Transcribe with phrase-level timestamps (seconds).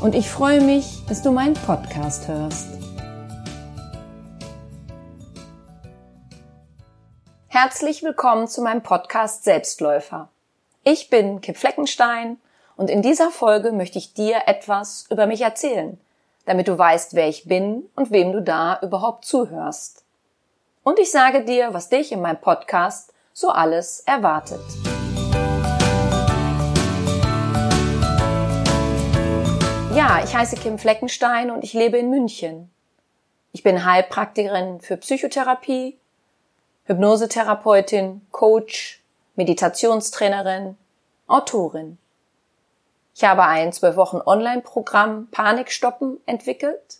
[0.00, 2.68] und ich freue mich, dass du meinen Podcast hörst.
[7.48, 10.28] Herzlich willkommen zu meinem Podcast Selbstläufer.
[10.84, 12.38] Ich bin Kim Fleckenstein
[12.76, 16.00] und in dieser Folge möchte ich dir etwas über mich erzählen,
[16.46, 20.04] damit du weißt, wer ich bin und wem du da überhaupt zuhörst.
[20.82, 24.60] Und ich sage dir, was dich in meinem Podcast so alles erwartet.
[30.10, 32.68] Ja, ich heiße Kim Fleckenstein und ich lebe in München.
[33.52, 35.96] Ich bin Heilpraktikerin für Psychotherapie,
[36.86, 39.04] Hypnosetherapeutin, Coach,
[39.36, 40.76] Meditationstrainerin,
[41.28, 41.96] Autorin.
[43.14, 46.98] Ich habe ein zwölf Wochen Online-Programm Panikstoppen entwickelt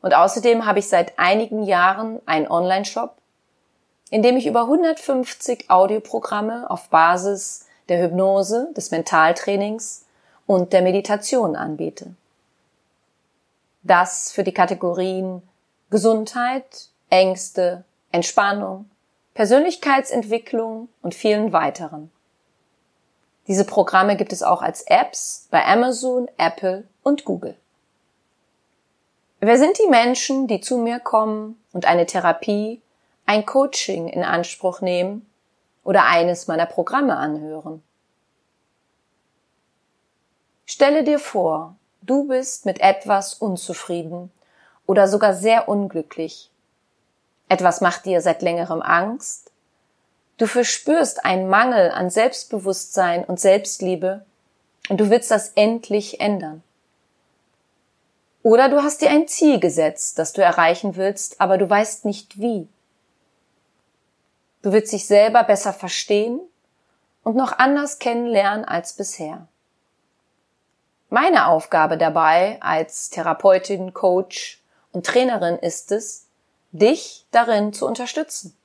[0.00, 3.16] und außerdem habe ich seit einigen Jahren einen Online-Shop,
[4.08, 10.06] in dem ich über 150 Audioprogramme auf Basis der Hypnose, des Mentaltrainings
[10.46, 12.14] und der Meditation anbiete.
[13.82, 15.42] Das für die Kategorien
[15.90, 18.90] Gesundheit, Ängste, Entspannung,
[19.34, 22.12] Persönlichkeitsentwicklung und vielen weiteren.
[23.48, 27.56] Diese Programme gibt es auch als Apps bei Amazon, Apple und Google.
[29.40, 32.82] Wer sind die Menschen, die zu mir kommen und eine Therapie,
[33.26, 35.28] ein Coaching in Anspruch nehmen
[35.82, 37.82] oder eines meiner Programme anhören?
[40.66, 44.30] Stelle dir vor, du bist mit etwas unzufrieden
[44.86, 46.50] oder sogar sehr unglücklich.
[47.48, 49.50] Etwas macht dir seit längerem Angst
[50.40, 54.24] Du verspürst einen Mangel an Selbstbewusstsein und Selbstliebe
[54.88, 56.62] und du willst das endlich ändern.
[58.42, 62.40] Oder du hast dir ein Ziel gesetzt, das du erreichen willst, aber du weißt nicht
[62.40, 62.66] wie.
[64.62, 66.40] Du willst dich selber besser verstehen
[67.22, 69.46] und noch anders kennenlernen als bisher.
[71.10, 74.62] Meine Aufgabe dabei als Therapeutin, Coach
[74.92, 76.26] und Trainerin ist es,
[76.72, 78.56] dich darin zu unterstützen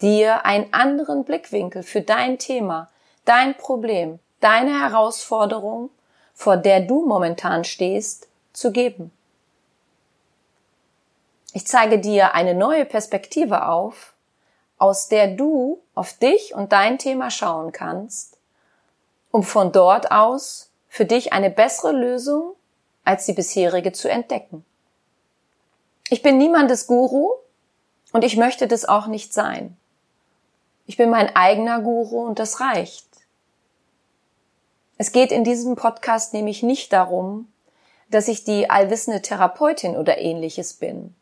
[0.00, 2.90] dir einen anderen Blickwinkel für dein Thema,
[3.24, 5.90] dein Problem, deine Herausforderung,
[6.34, 9.10] vor der du momentan stehst, zu geben.
[11.52, 14.12] Ich zeige dir eine neue Perspektive auf,
[14.78, 18.36] aus der du auf dich und dein Thema schauen kannst,
[19.30, 20.65] um von dort aus
[20.96, 22.54] für dich eine bessere Lösung
[23.04, 24.64] als die bisherige zu entdecken.
[26.08, 27.32] Ich bin niemandes Guru
[28.14, 29.76] und ich möchte das auch nicht sein.
[30.86, 33.04] Ich bin mein eigener Guru und das reicht.
[34.96, 37.52] Es geht in diesem Podcast nämlich nicht darum,
[38.10, 41.14] dass ich die allwissende Therapeutin oder ähnliches bin,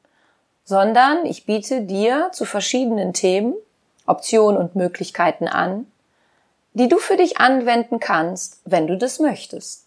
[0.64, 3.54] sondern ich biete dir zu verschiedenen Themen
[4.06, 5.90] Optionen und Möglichkeiten an,
[6.74, 9.86] die du für dich anwenden kannst, wenn du das möchtest.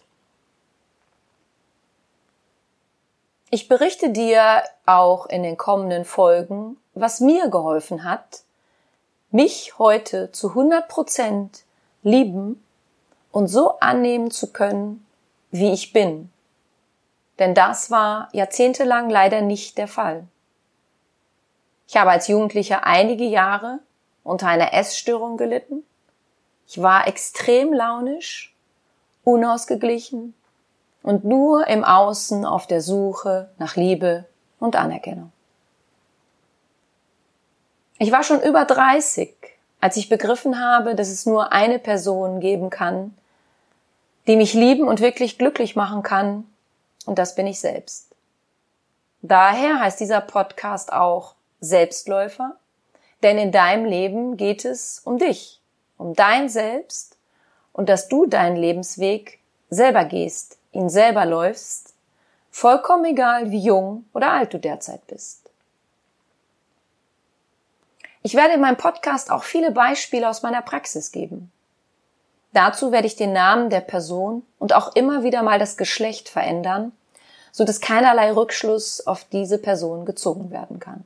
[3.50, 8.42] Ich berichte dir auch in den kommenden Folgen, was mir geholfen hat,
[9.32, 11.64] mich heute zu 100 Prozent
[12.04, 12.64] lieben
[13.32, 15.06] und so annehmen zu können,
[15.52, 16.32] wie ich bin.
[17.40, 20.28] Denn das war jahrzehntelang leider nicht der Fall.
[21.88, 23.80] Ich habe als Jugendlicher einige Jahre
[24.24, 25.86] unter einer Essstörung gelitten.
[26.68, 28.54] Ich war extrem launisch,
[29.24, 30.34] unausgeglichen
[31.02, 34.26] und nur im Außen auf der Suche nach Liebe
[34.60, 35.32] und Anerkennung.
[38.00, 39.34] Ich war schon über 30,
[39.80, 43.18] als ich begriffen habe, dass es nur eine Person geben kann,
[44.28, 46.46] die mich lieben und wirklich glücklich machen kann,
[47.06, 48.14] und das bin ich selbst.
[49.22, 52.58] Daher heißt dieser Podcast auch Selbstläufer,
[53.24, 55.62] denn in deinem Leben geht es um dich,
[55.98, 57.18] um dein Selbst
[57.74, 59.40] und dass du deinen Lebensweg
[59.70, 61.94] selber gehst, ihn selber läufst,
[62.52, 65.50] vollkommen egal, wie jung oder alt du derzeit bist.
[68.24, 71.52] Ich werde in meinem Podcast auch viele Beispiele aus meiner Praxis geben.
[72.54, 76.92] Dazu werde ich den Namen der Person und auch immer wieder mal das Geschlecht verändern,
[77.52, 81.06] so dass keinerlei Rückschluss auf diese Person gezogen werden kann.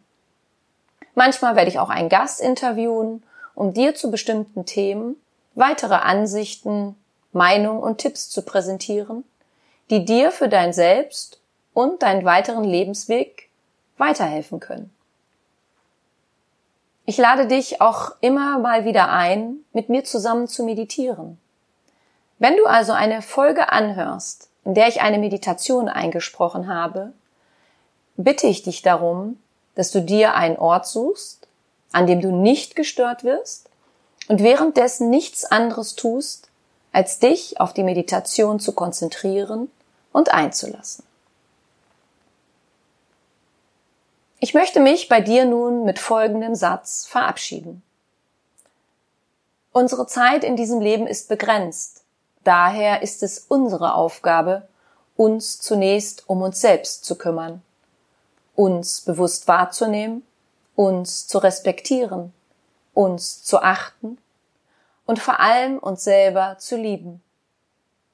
[1.14, 3.24] Manchmal werde ich auch einen Gast interviewen,
[3.62, 5.18] um dir zu bestimmten Themen
[5.54, 6.96] weitere Ansichten,
[7.32, 9.24] Meinungen und Tipps zu präsentieren,
[9.92, 11.40] die dir für dein Selbst
[11.76, 13.52] und deinen weiteren Lebensweg
[14.00, 14.92] weiterhelfen können.
[17.06, 21.38] Ich lade dich auch immer mal wieder ein, mit mir zusammen zu meditieren.
[22.40, 27.14] Wenn du also eine Folge anhörst, in der ich eine Meditation eingesprochen habe,
[28.18, 29.38] bitte ich dich darum,
[29.76, 31.41] dass du dir einen Ort suchst,
[31.92, 33.70] an dem du nicht gestört wirst
[34.28, 36.48] und währenddessen nichts anderes tust,
[36.92, 39.72] als dich auf die Meditation zu konzentrieren
[40.12, 41.06] und einzulassen.
[44.40, 47.84] Ich möchte mich bei dir nun mit folgendem Satz verabschieden.
[49.72, 52.04] Unsere Zeit in diesem Leben ist begrenzt.
[52.44, 54.68] Daher ist es unsere Aufgabe,
[55.16, 57.62] uns zunächst um uns selbst zu kümmern,
[58.56, 60.26] uns bewusst wahrzunehmen,
[60.76, 62.34] uns zu respektieren,
[62.94, 64.18] uns zu achten
[65.06, 67.22] und vor allem uns selber zu lieben.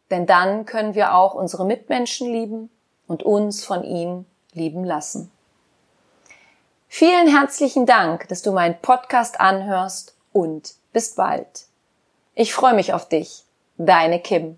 [0.10, 2.70] Denn dann können wir auch unsere Mitmenschen lieben
[3.08, 5.32] und uns von ihnen lieben lassen.
[6.88, 11.66] Vielen herzlichen Dank, dass du meinen Podcast anhörst und bis bald.
[12.34, 13.44] Ich freue mich auf dich.
[13.78, 14.58] Deine Kim.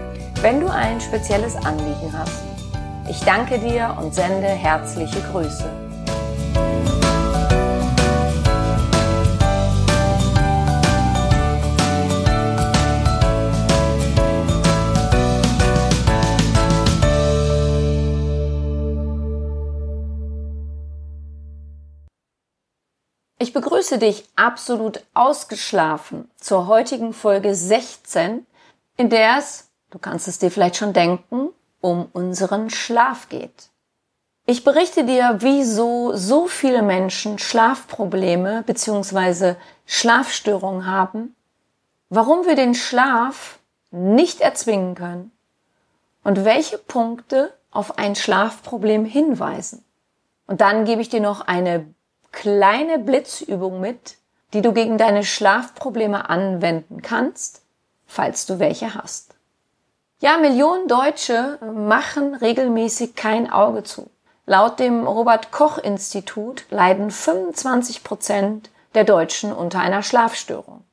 [0.41, 2.41] wenn du ein spezielles Anliegen hast.
[3.07, 5.69] Ich danke dir und sende herzliche Grüße.
[23.37, 28.45] Ich begrüße dich absolut ausgeschlafen zur heutigen Folge 16,
[28.97, 31.49] in der es, du kannst es dir vielleicht schon denken,
[31.81, 33.69] um unseren Schlaf geht.
[34.45, 39.55] Ich berichte dir, wieso so viele Menschen Schlafprobleme bzw.
[39.85, 41.35] Schlafstörungen haben,
[42.09, 43.59] warum wir den Schlaf
[43.91, 45.31] nicht erzwingen können
[46.23, 49.83] und welche Punkte auf ein Schlafproblem hinweisen.
[50.47, 51.93] Und dann gebe ich dir noch eine
[52.31, 54.17] kleine Blitzübung mit,
[54.53, 57.61] die du gegen deine Schlafprobleme anwenden kannst,
[58.05, 59.35] falls du welche hast.
[60.23, 64.11] Ja, Millionen Deutsche machen regelmäßig kein Auge zu.
[64.45, 70.83] Laut dem Robert Koch Institut leiden 25 Prozent der Deutschen unter einer Schlafstörung.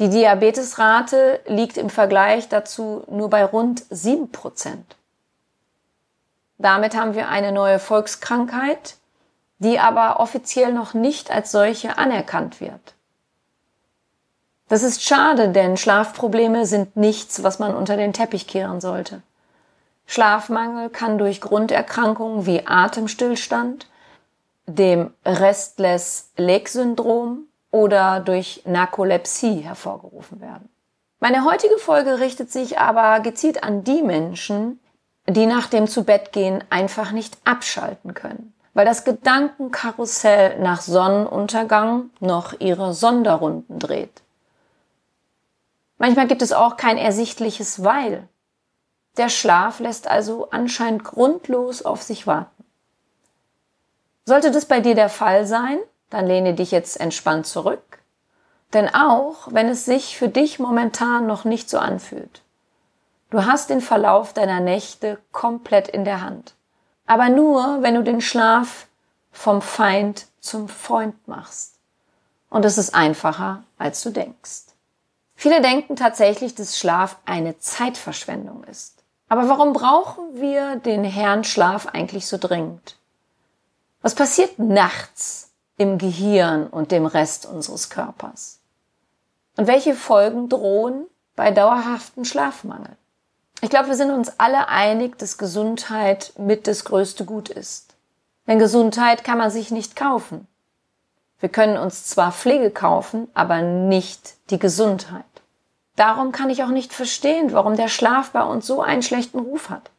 [0.00, 4.96] Die Diabetesrate liegt im Vergleich dazu nur bei rund 7 Prozent.
[6.58, 8.96] Damit haben wir eine neue Volkskrankheit,
[9.60, 12.94] die aber offiziell noch nicht als solche anerkannt wird.
[14.68, 19.22] Das ist schade, denn Schlafprobleme sind nichts, was man unter den Teppich kehren sollte.
[20.06, 23.86] Schlafmangel kann durch Grunderkrankungen wie Atemstillstand,
[24.66, 30.68] dem Restless Leg Syndrom oder durch Narkolepsie hervorgerufen werden.
[31.20, 34.78] Meine heutige Folge richtet sich aber gezielt an die Menschen,
[35.26, 42.94] die nach dem Zubettgehen einfach nicht abschalten können, weil das Gedankenkarussell nach Sonnenuntergang noch ihre
[42.94, 44.22] Sonderrunden dreht.
[45.98, 48.28] Manchmal gibt es auch kein ersichtliches Weil.
[49.16, 52.64] Der Schlaf lässt also anscheinend grundlos auf sich warten.
[54.24, 55.78] Sollte das bei dir der Fall sein,
[56.10, 57.98] dann lehne dich jetzt entspannt zurück.
[58.72, 62.42] Denn auch wenn es sich für dich momentan noch nicht so anfühlt,
[63.30, 66.54] du hast den Verlauf deiner Nächte komplett in der Hand.
[67.06, 68.86] Aber nur, wenn du den Schlaf
[69.32, 71.78] vom Feind zum Freund machst.
[72.50, 74.67] Und es ist einfacher, als du denkst.
[75.40, 79.04] Viele denken tatsächlich, dass Schlaf eine Zeitverschwendung ist.
[79.28, 82.96] Aber warum brauchen wir den Herrn Schlaf eigentlich so dringend?
[84.02, 88.58] Was passiert nachts im Gehirn und dem Rest unseres Körpers?
[89.56, 92.96] Und welche Folgen drohen bei dauerhaftem Schlafmangel?
[93.60, 97.94] Ich glaube, wir sind uns alle einig, dass Gesundheit mit das größte Gut ist.
[98.48, 100.48] Denn Gesundheit kann man sich nicht kaufen.
[101.40, 105.24] Wir können uns zwar Pflege kaufen, aber nicht die Gesundheit.
[105.96, 109.70] Darum kann ich auch nicht verstehen, warum der Schlaf bei uns so einen schlechten Ruf
[109.70, 109.90] hat.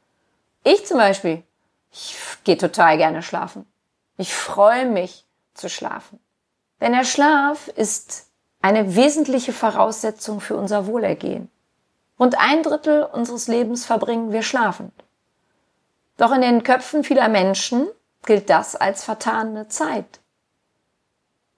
[0.63, 1.43] Ich zum Beispiel,
[1.91, 3.65] ich gehe total gerne schlafen.
[4.17, 6.19] Ich freue mich zu schlafen.
[6.81, 8.27] Denn der Schlaf ist
[8.62, 11.50] eine wesentliche Voraussetzung für unser Wohlergehen.
[12.19, 14.93] Rund ein Drittel unseres Lebens verbringen wir schlafend.
[16.17, 17.88] Doch in den Köpfen vieler Menschen
[18.25, 20.19] gilt das als vertane Zeit.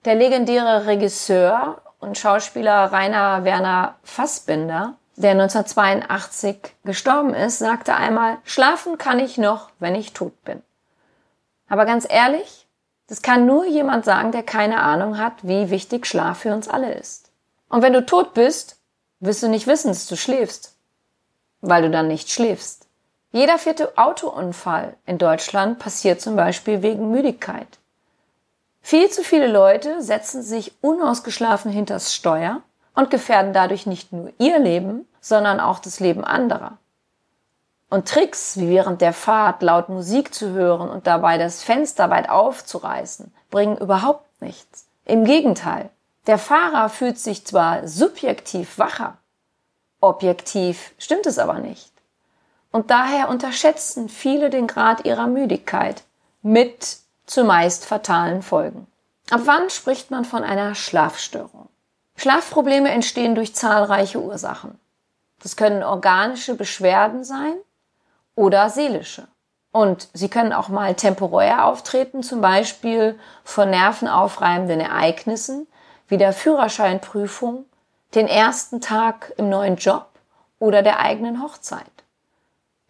[0.04, 8.98] Der legendäre Regisseur und Schauspieler Rainer Werner Fassbinder, der 1982 gestorben ist, sagte einmal, schlafen
[8.98, 10.60] kann ich noch, wenn ich tot bin.
[11.68, 12.66] Aber ganz ehrlich,
[13.06, 16.92] das kann nur jemand sagen, der keine Ahnung hat, wie wichtig Schlaf für uns alle
[16.94, 17.30] ist.
[17.68, 18.80] Und wenn du tot bist,
[19.20, 20.76] wirst du nicht wissen, dass du schläfst,
[21.60, 22.88] weil du dann nicht schläfst.
[23.30, 27.78] Jeder vierte Autounfall in Deutschland passiert zum Beispiel wegen Müdigkeit.
[28.82, 32.62] Viel zu viele Leute setzen sich unausgeschlafen hinters Steuer
[32.94, 36.78] und gefährden dadurch nicht nur ihr Leben, sondern auch das Leben anderer.
[37.88, 42.28] Und Tricks wie während der Fahrt laut Musik zu hören und dabei das Fenster weit
[42.28, 44.86] aufzureißen, bringen überhaupt nichts.
[45.04, 45.90] Im Gegenteil,
[46.26, 49.18] der Fahrer fühlt sich zwar subjektiv wacher,
[50.00, 51.92] objektiv stimmt es aber nicht.
[52.70, 56.02] Und daher unterschätzen viele den Grad ihrer Müdigkeit
[56.40, 58.86] mit zumeist fatalen Folgen.
[59.30, 61.68] Ab wann spricht man von einer Schlafstörung?
[62.16, 64.78] Schlafprobleme entstehen durch zahlreiche Ursachen.
[65.42, 67.54] Das können organische Beschwerden sein
[68.34, 69.26] oder seelische.
[69.72, 75.66] Und sie können auch mal temporär auftreten, zum Beispiel von nervenaufreibenden Ereignissen
[76.08, 77.64] wie der Führerscheinprüfung,
[78.14, 80.06] den ersten Tag im neuen Job
[80.58, 81.86] oder der eigenen Hochzeit.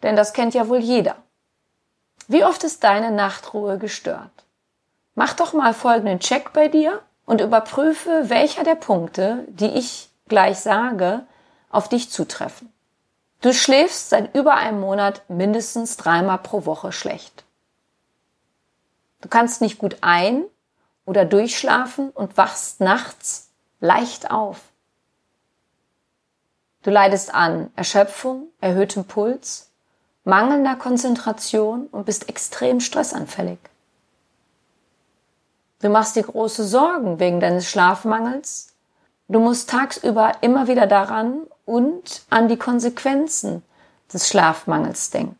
[0.03, 1.15] Denn das kennt ja wohl jeder.
[2.27, 4.31] Wie oft ist deine Nachtruhe gestört?
[5.15, 10.59] Mach doch mal folgenden Check bei dir und überprüfe, welcher der Punkte, die ich gleich
[10.59, 11.25] sage,
[11.69, 12.71] auf dich zutreffen.
[13.41, 17.43] Du schläfst seit über einem Monat mindestens dreimal pro Woche schlecht.
[19.21, 20.45] Du kannst nicht gut ein-
[21.05, 23.49] oder durchschlafen und wachst nachts
[23.81, 24.61] leicht auf.
[26.83, 29.72] Du leidest an Erschöpfung, erhöhtem Puls,
[30.23, 33.59] mangelnder Konzentration und bist extrem stressanfällig.
[35.81, 38.73] Du machst dir große Sorgen wegen deines Schlafmangels.
[39.27, 43.63] Du musst tagsüber immer wieder daran und an die Konsequenzen
[44.13, 45.37] des Schlafmangels denken.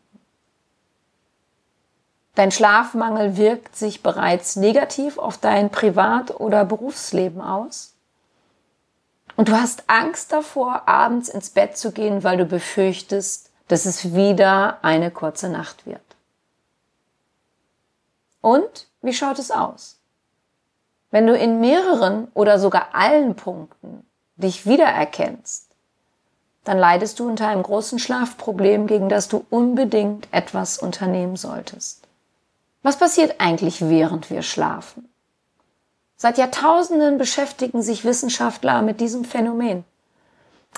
[2.34, 7.94] Dein Schlafmangel wirkt sich bereits negativ auf dein Privat- oder Berufsleben aus.
[9.36, 14.14] Und du hast Angst davor, abends ins Bett zu gehen, weil du befürchtest, dass es
[14.14, 16.00] wieder eine kurze Nacht wird.
[18.40, 19.98] Und wie schaut es aus?
[21.10, 24.04] Wenn du in mehreren oder sogar allen Punkten
[24.36, 25.68] dich wiedererkennst,
[26.64, 32.08] dann leidest du unter einem großen Schlafproblem, gegen das du unbedingt etwas unternehmen solltest.
[32.82, 35.08] Was passiert eigentlich, während wir schlafen?
[36.16, 39.84] Seit Jahrtausenden beschäftigen sich Wissenschaftler mit diesem Phänomen.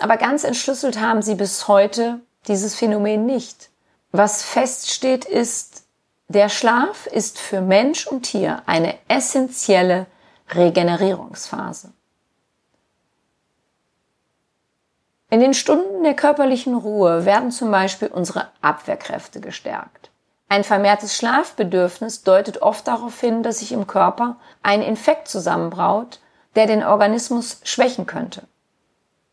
[0.00, 3.71] Aber ganz entschlüsselt haben sie bis heute dieses Phänomen nicht.
[4.12, 5.85] Was feststeht ist,
[6.29, 10.07] der Schlaf ist für Mensch und Tier eine essentielle
[10.50, 11.93] Regenerierungsphase.
[15.29, 20.11] In den Stunden der körperlichen Ruhe werden zum Beispiel unsere Abwehrkräfte gestärkt.
[20.49, 26.21] Ein vermehrtes Schlafbedürfnis deutet oft darauf hin, dass sich im Körper ein Infekt zusammenbraut,
[26.55, 28.43] der den Organismus schwächen könnte.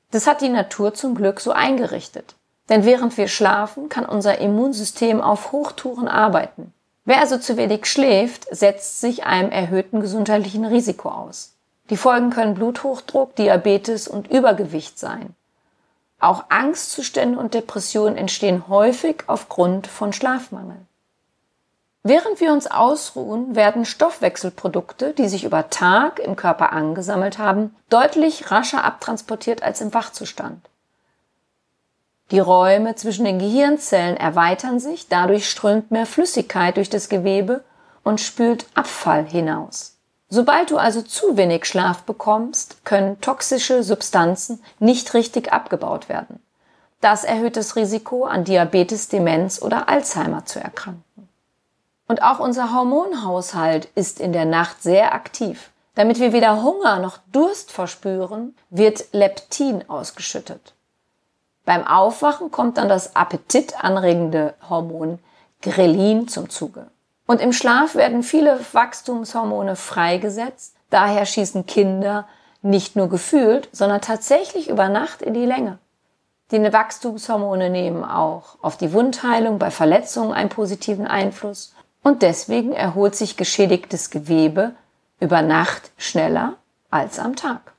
[0.10, 2.36] Das hat die Natur zum Glück so eingerichtet.
[2.70, 6.74] Denn während wir schlafen, kann unser Immunsystem auf Hochtouren arbeiten.
[7.06, 11.54] Wer also zu wenig schläft, setzt sich einem erhöhten gesundheitlichen Risiko aus.
[11.90, 15.36] Die Folgen können Bluthochdruck, Diabetes und Übergewicht sein.
[16.20, 20.78] Auch Angstzustände und Depressionen entstehen häufig aufgrund von Schlafmangel.
[22.04, 28.52] Während wir uns ausruhen, werden Stoffwechselprodukte, die sich über Tag im Körper angesammelt haben, deutlich
[28.52, 30.70] rascher abtransportiert als im Wachzustand.
[32.32, 37.64] Die Räume zwischen den Gehirnzellen erweitern sich, dadurch strömt mehr Flüssigkeit durch das Gewebe
[38.04, 39.98] und spült Abfall hinaus.
[40.30, 46.40] Sobald du also zu wenig Schlaf bekommst, können toxische Substanzen nicht richtig abgebaut werden.
[47.02, 51.30] Das erhöht das Risiko, an Diabetes, Demenz oder Alzheimer zu erkranken.
[52.08, 55.70] Und auch unser Hormonhaushalt ist in der Nacht sehr aktiv.
[55.96, 60.74] Damit wir weder Hunger noch Durst verspüren, wird Leptin ausgeschüttet.
[61.66, 65.20] Beim Aufwachen kommt dann das appetitanregende Hormon
[65.62, 66.88] Grelin zum Zuge.
[67.26, 70.76] Und im Schlaf werden viele Wachstumshormone freigesetzt.
[70.90, 72.28] Daher schießen Kinder
[72.62, 75.80] nicht nur gefühlt, sondern tatsächlich über Nacht in die Länge.
[76.52, 83.16] Die Wachstumshormone nehmen auch auf die Wundheilung bei Verletzungen einen positiven Einfluss und deswegen erholt
[83.16, 84.76] sich geschädigtes Gewebe
[85.20, 86.56] über Nacht schneller
[86.92, 87.73] als am Tag.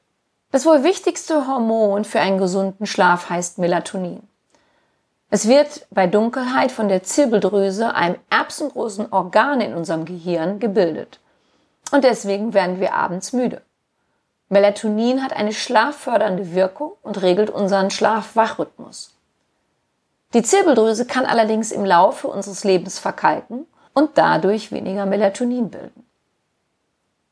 [0.55, 4.23] Das wohl wichtigste Hormon für einen gesunden Schlaf heißt Melatonin.
[5.29, 11.19] Es wird bei Dunkelheit von der Zirbeldrüse, einem erbsengroßen Organ in unserem Gehirn, gebildet.
[11.91, 13.63] Und deswegen werden wir abends müde.
[14.49, 19.13] Melatonin hat eine schlaffördernde Wirkung und regelt unseren Schlaf-Wach-Rhythmus.
[20.35, 26.04] Die Zirbeldrüse kann allerdings im Laufe unseres Lebens verkalken und dadurch weniger Melatonin bilden.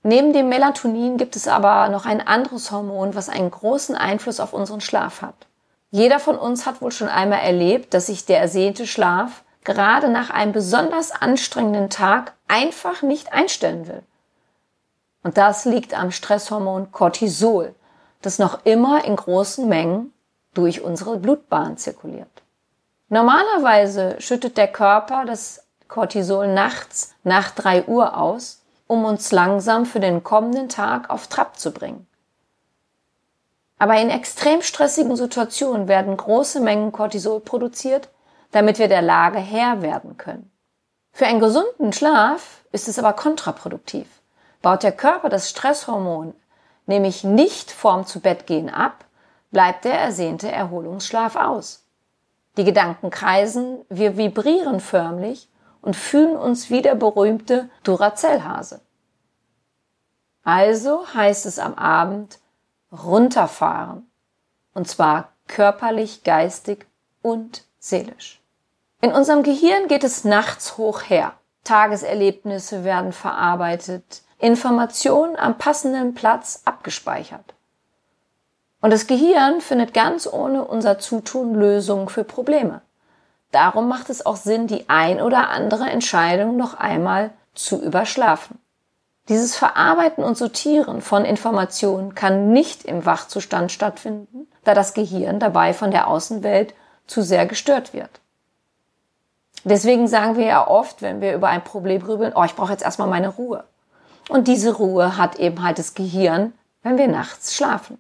[0.05, 4.53] Neben dem Melatonin gibt es aber noch ein anderes Hormon, was einen großen Einfluss auf
[4.53, 5.47] unseren Schlaf hat.
[5.91, 10.31] Jeder von uns hat wohl schon einmal erlebt, dass sich der ersehnte Schlaf gerade nach
[10.31, 14.03] einem besonders anstrengenden Tag einfach nicht einstellen will.
[15.23, 17.75] Und das liegt am Stresshormon Cortisol,
[18.23, 20.13] das noch immer in großen Mengen
[20.55, 22.43] durch unsere Blutbahn zirkuliert.
[23.09, 28.62] Normalerweise schüttet der Körper das Cortisol nachts nach drei Uhr aus
[28.93, 32.07] um uns langsam für den kommenden Tag auf Trab zu bringen.
[33.79, 38.11] Aber in extrem stressigen Situationen werden große Mengen Cortisol produziert,
[38.51, 40.53] damit wir der Lage Herr werden können.
[41.11, 44.07] Für einen gesunden Schlaf ist es aber kontraproduktiv.
[44.61, 46.35] Baut der Körper das Stresshormon
[46.85, 49.07] nämlich nicht vorm zu Bett gehen ab,
[49.53, 51.87] bleibt der ersehnte Erholungsschlaf aus.
[52.59, 55.49] Die Gedanken kreisen, wir vibrieren förmlich
[55.83, 58.81] und fühlen uns wie der berühmte Duracell-Hase.
[60.45, 62.39] Also heißt es am Abend
[62.91, 64.09] runterfahren.
[64.75, 66.87] Und zwar körperlich, geistig
[67.21, 68.41] und seelisch.
[69.01, 71.35] In unserem Gehirn geht es nachts hoch her.
[71.65, 77.55] Tageserlebnisse werden verarbeitet, Informationen am passenden Platz abgespeichert.
[78.81, 82.83] Und das Gehirn findet ganz ohne unser Zutun Lösungen für Probleme.
[83.53, 88.59] Darum macht es auch Sinn, die ein oder andere Entscheidung noch einmal zu überschlafen.
[89.29, 95.75] Dieses Verarbeiten und Sortieren von Informationen kann nicht im Wachzustand stattfinden, da das Gehirn dabei
[95.75, 96.75] von der Außenwelt
[97.07, 98.11] zu sehr gestört wird.
[99.65, 102.83] Deswegen sagen wir ja oft, wenn wir über ein Problem grübeln, oh, ich brauche jetzt
[102.83, 103.65] erstmal meine Ruhe.
[104.29, 107.99] Und diese Ruhe hat eben halt das Gehirn, wenn wir nachts schlafen.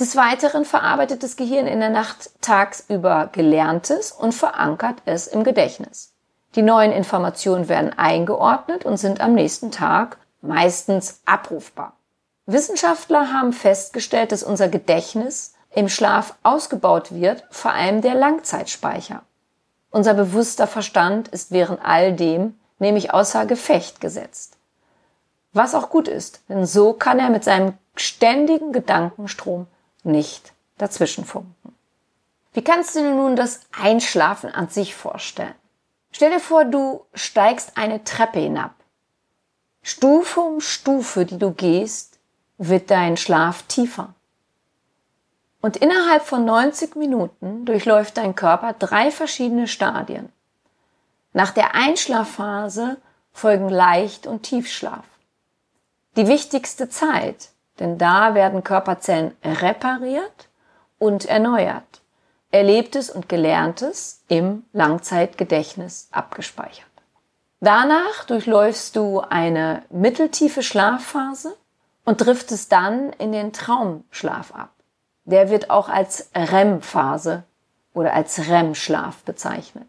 [0.00, 6.12] Des Weiteren verarbeitet das Gehirn in der Nacht tagsüber Gelerntes und verankert es im Gedächtnis.
[6.56, 11.92] Die neuen Informationen werden eingeordnet und sind am nächsten Tag meistens abrufbar.
[12.46, 19.22] Wissenschaftler haben festgestellt, dass unser Gedächtnis im Schlaf ausgebaut wird, vor allem der Langzeitspeicher.
[19.90, 24.56] Unser bewusster Verstand ist während all dem nämlich außer Gefecht gesetzt.
[25.52, 29.68] Was auch gut ist, denn so kann er mit seinem ständigen Gedankenstrom
[30.04, 31.74] nicht dazwischenfunken.
[32.52, 35.54] Wie kannst du dir nun das Einschlafen an sich vorstellen?
[36.12, 38.74] Stell dir vor, du steigst eine Treppe hinab.
[39.82, 42.18] Stufe um Stufe, die du gehst,
[42.56, 44.14] wird dein Schlaf tiefer.
[45.60, 50.30] Und innerhalb von 90 Minuten durchläuft dein Körper drei verschiedene Stadien.
[51.32, 52.98] Nach der Einschlafphase
[53.32, 55.04] folgen Leicht- und Tiefschlaf.
[56.16, 60.48] Die wichtigste Zeit, denn da werden Körperzellen repariert
[60.98, 62.02] und erneuert,
[62.50, 66.86] Erlebtes und Gelerntes im Langzeitgedächtnis abgespeichert.
[67.60, 71.56] Danach durchläufst du eine mitteltiefe Schlafphase
[72.04, 74.70] und driftest dann in den Traumschlaf ab.
[75.24, 77.44] Der wird auch als REM-Phase
[77.94, 79.88] oder als REM-Schlaf bezeichnet.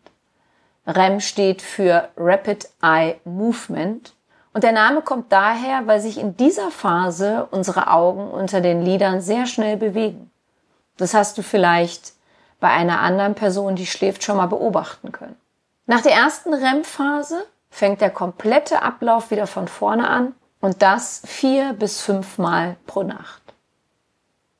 [0.87, 4.13] REM steht für Rapid Eye Movement
[4.55, 9.19] und der Name kommt daher, weil sich in dieser Phase unsere Augen unter den Lidern
[9.19, 10.31] sehr schnell bewegen.
[10.95, 12.13] Das hast du vielleicht
[12.61, 15.35] bei einer anderen Person, die schläft, schon mal beobachten können.
[15.87, 21.73] Nach der ersten REM-Phase fängt der komplette Ablauf wieder von vorne an und das vier
[21.73, 23.41] bis fünfmal pro Nacht.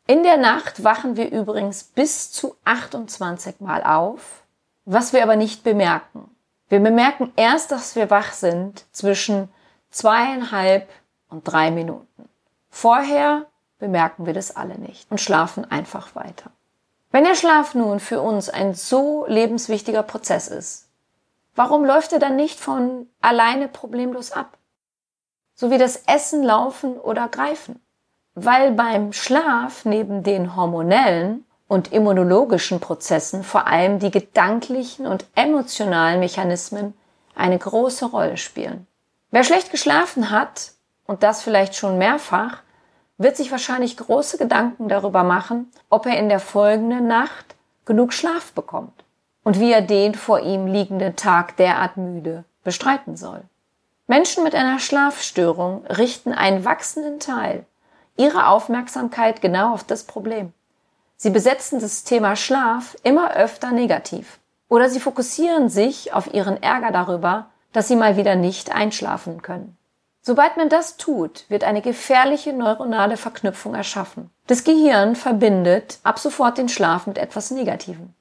[0.08, 4.44] In der Nacht wachen wir übrigens bis zu 28 Mal auf,
[4.84, 6.30] was wir aber nicht bemerken.
[6.68, 9.48] Wir bemerken erst, dass wir wach sind zwischen
[9.96, 10.90] zweieinhalb
[11.30, 12.28] und drei Minuten.
[12.70, 13.46] Vorher
[13.80, 16.52] bemerken wir das alle nicht und schlafen einfach weiter.
[17.12, 20.90] Wenn der Schlaf nun für uns ein so lebenswichtiger Prozess ist,
[21.56, 24.58] warum läuft er dann nicht von alleine problemlos ab?
[25.54, 27.80] So wie das Essen, Laufen oder Greifen.
[28.34, 36.20] Weil beim Schlaf neben den hormonellen und immunologischen Prozessen vor allem die gedanklichen und emotionalen
[36.20, 36.94] Mechanismen
[37.34, 38.88] eine große Rolle spielen.
[39.36, 40.72] Wer schlecht geschlafen hat,
[41.08, 42.60] und das vielleicht schon mehrfach,
[43.18, 48.54] wird sich wahrscheinlich große Gedanken darüber machen, ob er in der folgenden Nacht genug Schlaf
[48.54, 49.04] bekommt
[49.44, 53.42] und wie er den vor ihm liegenden Tag derart müde bestreiten soll.
[54.08, 57.66] Menschen mit einer Schlafstörung richten einen wachsenden Teil
[58.16, 60.54] ihre Aufmerksamkeit genau auf das Problem.
[61.18, 64.40] Sie besetzen das Thema Schlaf immer öfter negativ.
[64.70, 69.78] Oder sie fokussieren sich auf ihren Ärger darüber, dass sie mal wieder nicht einschlafen können.
[70.22, 74.32] Sobald man das tut, wird eine gefährliche neuronale Verknüpfung erschaffen.
[74.48, 78.14] Das Gehirn verbindet ab sofort den Schlaf mit etwas Negativem.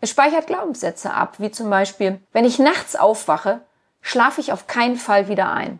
[0.00, 3.60] Es speichert Glaubenssätze ab, wie zum Beispiel, wenn ich nachts aufwache,
[4.00, 5.78] schlafe ich auf keinen Fall wieder ein.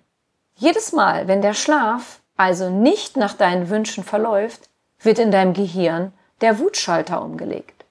[0.55, 4.69] Jedes Mal, wenn der Schlaf also nicht nach deinen Wünschen verläuft,
[5.01, 6.13] wird in deinem Gehirn
[6.43, 7.87] der Wutschalter umgelegt.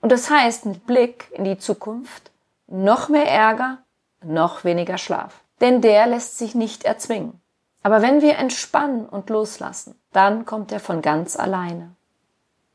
[0.00, 2.30] Und das heißt mit Blick in die Zukunft
[2.68, 3.78] noch mehr Ärger,
[4.22, 5.40] noch weniger Schlaf.
[5.60, 7.40] Denn der lässt sich nicht erzwingen.
[7.82, 11.90] Aber wenn wir entspannen und loslassen, dann kommt er von ganz alleine.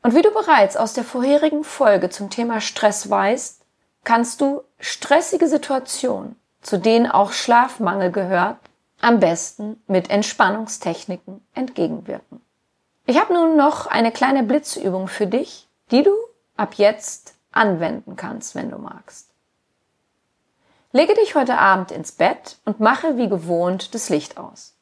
[0.02, 3.62] Und wie du bereits aus der vorherigen Folge zum Thema Stress weißt,
[4.04, 8.58] kannst du stressige Situationen, zu denen auch Schlafmangel gehört,
[9.00, 12.40] am besten mit Entspannungstechniken entgegenwirken.
[13.06, 16.14] Ich habe nun noch eine kleine Blitzübung für dich, die du
[16.56, 19.33] ab jetzt anwenden kannst, wenn du magst.
[20.96, 24.76] Lege dich heute Abend ins Bett und mache wie gewohnt das Licht aus.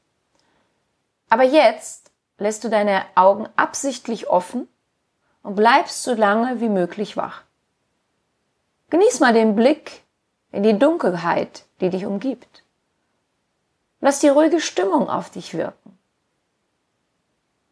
[1.31, 4.68] Aber jetzt lässt du deine Augen absichtlich offen
[5.42, 7.44] und bleibst so lange wie möglich wach.
[8.90, 10.03] Genieß mal den Blick
[10.51, 12.62] in die Dunkelheit, die dich umgibt.
[14.03, 15.98] Lass die ruhige Stimmung auf dich wirken.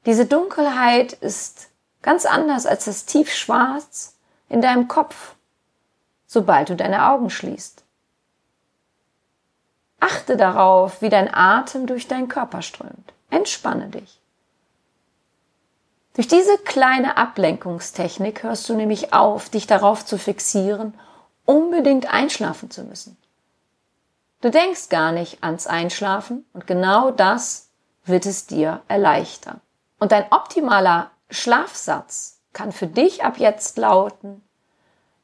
[0.07, 1.69] Diese Dunkelheit ist
[2.01, 4.17] ganz anders als das Tiefschwarz
[4.49, 5.35] in deinem Kopf,
[6.27, 7.85] sobald du deine Augen schließt.
[10.01, 13.13] Achte darauf, wie dein Atem durch deinen Körper strömt.
[13.31, 14.21] Entspanne dich.
[16.15, 20.95] Durch diese kleine Ablenkungstechnik hörst du nämlich auf, dich darauf zu fixieren,
[21.45, 23.17] unbedingt einschlafen zu müssen.
[24.41, 27.71] Du denkst gar nicht ans Einschlafen und genau das
[28.05, 29.61] wird es dir erleichtern.
[29.99, 34.43] Und dein optimaler Schlafsatz kann für dich ab jetzt lauten,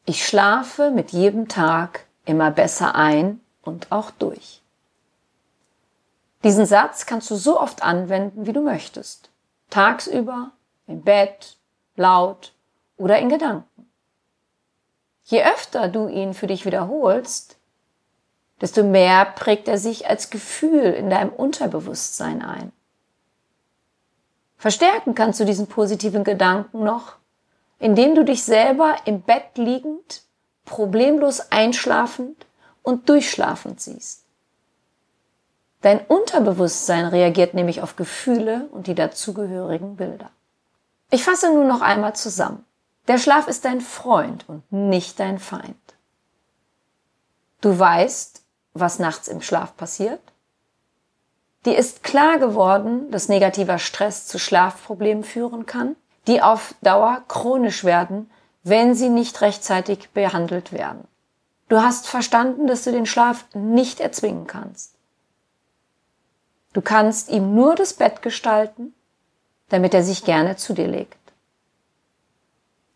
[0.05, 4.63] ich schlafe mit jedem Tag immer besser ein und auch durch.
[6.45, 9.31] Diesen Satz kannst du so oft anwenden, wie du möchtest.
[9.71, 10.53] Tagsüber,
[10.87, 11.57] im Bett,
[11.97, 12.53] laut
[12.97, 13.91] oder in Gedanken.
[15.25, 17.59] Je öfter du ihn für dich wiederholst,
[18.61, 22.73] desto mehr prägt er sich als Gefühl in deinem Unterbewusstsein ein.
[24.57, 27.17] Verstärken kannst du diesen positiven Gedanken noch,
[27.79, 30.23] indem du dich selber im Bett liegend,
[30.65, 32.47] problemlos einschlafend
[32.83, 34.26] und durchschlafend siehst.
[35.87, 40.31] Dein Unterbewusstsein reagiert nämlich auf Gefühle und die dazugehörigen Bilder.
[41.13, 42.65] Ich fasse nun noch einmal zusammen.
[43.07, 45.77] Der Schlaf ist dein Freund und nicht dein Feind.
[47.61, 48.43] Du weißt,
[48.75, 50.19] was nachts im Schlaf passiert.
[51.65, 55.95] Dir ist klar geworden, dass negativer Stress zu Schlafproblemen führen kann,
[56.27, 58.29] die auf Dauer chronisch werden,
[58.65, 61.07] wenn sie nicht rechtzeitig behandelt werden.
[61.69, 64.96] Du hast verstanden, dass du den Schlaf nicht erzwingen kannst.
[66.77, 68.95] Du kannst ihm nur das Bett gestalten,
[69.71, 71.17] damit er sich gerne zu dir legt.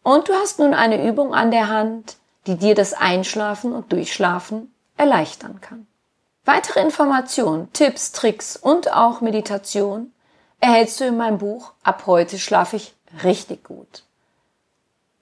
[0.03, 4.71] Und du hast nun eine Übung an der Hand, die dir das Einschlafen und Durchschlafen
[4.99, 5.87] erleichtern kann.
[6.45, 10.13] Weitere Informationen, Tipps, Tricks und auch Meditation
[10.61, 14.05] erhältst du in meinem Buch Ab heute schlafe ich richtig gut.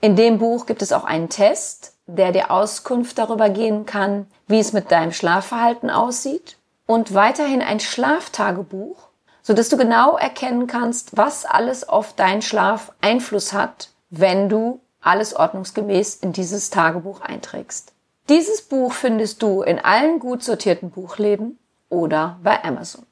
[0.01, 4.59] In dem Buch gibt es auch einen Test, der dir Auskunft darüber geben kann, wie
[4.59, 6.58] es mit deinem Schlafverhalten aussieht
[6.89, 8.97] und weiterhin ein Schlaftagebuch,
[9.43, 14.81] so dass du genau erkennen kannst, was alles auf deinen Schlaf Einfluss hat, wenn du
[15.03, 17.93] alles ordnungsgemäß in dieses Tagebuch einträgst.
[18.31, 21.59] Dieses Buch findest du in allen gut sortierten Buchläden
[21.91, 23.05] oder bei Amazon.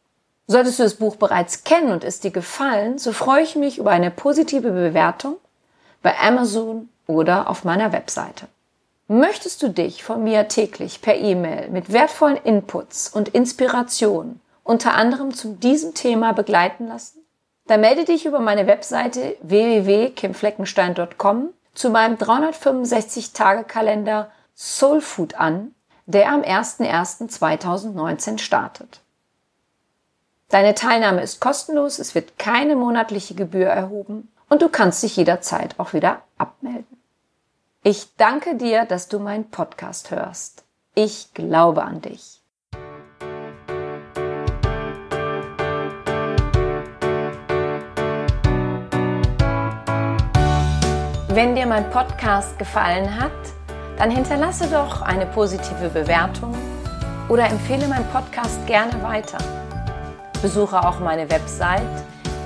[0.47, 3.91] Solltest du das Buch bereits kennen und es dir gefallen, so freue ich mich über
[3.91, 5.37] eine positive Bewertung
[6.03, 8.49] bei Amazon oder auf meiner Webseite.
[9.09, 15.33] Möchtest du dich von mir täglich per E-Mail mit wertvollen Inputs und Inspirationen unter anderem
[15.33, 17.25] zu diesem Thema begleiten lassen?
[17.69, 25.73] Dann melde dich über meine Webseite www.kimfleckenstein.com zu meinem 365-Tage-Kalender Soul Food an,
[26.07, 29.03] der am 01.01.2019 startet.
[30.49, 35.79] Deine Teilnahme ist kostenlos, es wird keine monatliche Gebühr erhoben und du kannst dich jederzeit
[35.79, 36.96] auch wieder abmelden.
[37.89, 40.65] Ich danke dir, dass du meinen Podcast hörst.
[40.97, 42.43] Ich glaube an dich.
[51.29, 53.31] Wenn dir mein Podcast gefallen hat,
[53.99, 56.57] dann hinterlasse doch eine positive Bewertung
[57.29, 59.39] oder empfehle meinen Podcast gerne weiter.
[60.43, 62.05] Besuche auch meine Website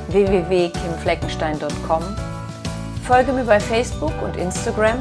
[0.08, 2.02] www.kimfleckenstein.com,
[3.06, 5.00] folge mir bei Facebook und Instagram